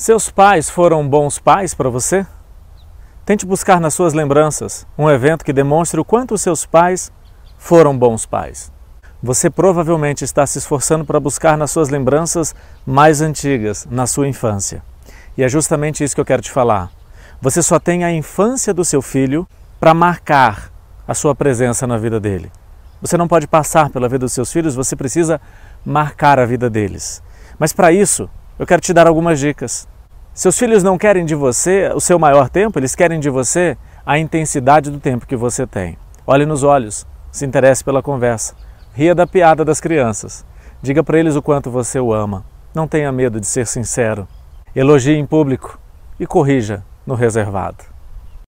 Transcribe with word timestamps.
Seus 0.00 0.30
pais 0.30 0.70
foram 0.70 1.06
bons 1.06 1.38
pais 1.38 1.74
para 1.74 1.90
você? 1.90 2.26
Tente 3.26 3.44
buscar 3.44 3.78
nas 3.78 3.92
suas 3.92 4.14
lembranças 4.14 4.86
um 4.96 5.10
evento 5.10 5.44
que 5.44 5.52
demonstre 5.52 6.00
o 6.00 6.04
quanto 6.06 6.38
seus 6.38 6.64
pais 6.64 7.12
foram 7.58 7.98
bons 7.98 8.24
pais. 8.24 8.72
Você 9.22 9.50
provavelmente 9.50 10.24
está 10.24 10.46
se 10.46 10.56
esforçando 10.56 11.04
para 11.04 11.20
buscar 11.20 11.58
nas 11.58 11.70
suas 11.70 11.90
lembranças 11.90 12.54
mais 12.86 13.20
antigas, 13.20 13.86
na 13.90 14.06
sua 14.06 14.26
infância. 14.26 14.82
E 15.36 15.42
é 15.42 15.48
justamente 15.50 16.02
isso 16.02 16.14
que 16.14 16.20
eu 16.22 16.24
quero 16.24 16.40
te 16.40 16.50
falar. 16.50 16.90
Você 17.42 17.62
só 17.62 17.78
tem 17.78 18.02
a 18.02 18.10
infância 18.10 18.72
do 18.72 18.86
seu 18.86 19.02
filho 19.02 19.46
para 19.78 19.92
marcar 19.92 20.72
a 21.06 21.12
sua 21.12 21.34
presença 21.34 21.86
na 21.86 21.98
vida 21.98 22.18
dele. 22.18 22.50
Você 23.02 23.18
não 23.18 23.28
pode 23.28 23.46
passar 23.46 23.90
pela 23.90 24.08
vida 24.08 24.20
dos 24.20 24.32
seus 24.32 24.50
filhos, 24.50 24.74
você 24.74 24.96
precisa 24.96 25.38
marcar 25.84 26.38
a 26.38 26.46
vida 26.46 26.70
deles. 26.70 27.22
Mas 27.58 27.74
para 27.74 27.92
isso, 27.92 28.30
eu 28.58 28.66
quero 28.66 28.82
te 28.82 28.92
dar 28.92 29.06
algumas 29.06 29.38
dicas. 29.38 29.88
Seus 30.40 30.58
filhos 30.58 30.82
não 30.82 30.96
querem 30.96 31.26
de 31.26 31.34
você 31.34 31.92
o 31.94 32.00
seu 32.00 32.18
maior 32.18 32.48
tempo, 32.48 32.78
eles 32.78 32.94
querem 32.94 33.20
de 33.20 33.28
você 33.28 33.76
a 34.06 34.18
intensidade 34.18 34.90
do 34.90 34.98
tempo 34.98 35.26
que 35.26 35.36
você 35.36 35.66
tem. 35.66 35.98
Olhe 36.26 36.46
nos 36.46 36.62
olhos, 36.62 37.06
se 37.30 37.44
interesse 37.44 37.84
pela 37.84 38.02
conversa, 38.02 38.54
ria 38.94 39.14
da 39.14 39.26
piada 39.26 39.66
das 39.66 39.82
crianças, 39.82 40.42
diga 40.80 41.04
para 41.04 41.18
eles 41.18 41.36
o 41.36 41.42
quanto 41.42 41.70
você 41.70 42.00
o 42.00 42.10
ama. 42.10 42.42
Não 42.74 42.88
tenha 42.88 43.12
medo 43.12 43.38
de 43.38 43.46
ser 43.46 43.66
sincero. 43.66 44.26
Elogie 44.74 45.12
em 45.12 45.26
público 45.26 45.78
e 46.18 46.26
corrija 46.26 46.82
no 47.06 47.14
reservado. 47.14 47.84